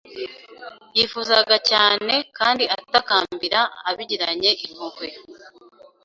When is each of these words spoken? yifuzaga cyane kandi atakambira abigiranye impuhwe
yifuzaga 0.95 1.55
cyane 1.69 2.13
kandi 2.37 2.63
atakambira 2.77 3.59
abigiranye 3.89 4.51
impuhwe 4.65 5.07